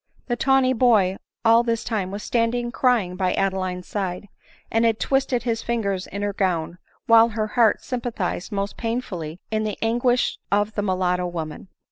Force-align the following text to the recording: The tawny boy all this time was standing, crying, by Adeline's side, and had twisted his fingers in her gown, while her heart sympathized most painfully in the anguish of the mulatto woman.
The 0.25 0.35
tawny 0.35 0.73
boy 0.73 1.17
all 1.45 1.61
this 1.61 1.83
time 1.83 2.09
was 2.09 2.23
standing, 2.23 2.71
crying, 2.71 3.15
by 3.15 3.33
Adeline's 3.35 3.85
side, 3.85 4.29
and 4.71 4.83
had 4.83 4.99
twisted 4.99 5.43
his 5.43 5.61
fingers 5.61 6.07
in 6.07 6.23
her 6.23 6.33
gown, 6.33 6.79
while 7.05 7.29
her 7.29 7.45
heart 7.49 7.83
sympathized 7.83 8.51
most 8.51 8.77
painfully 8.77 9.39
in 9.51 9.63
the 9.63 9.77
anguish 9.79 10.39
of 10.51 10.73
the 10.73 10.81
mulatto 10.81 11.27
woman. 11.27 11.67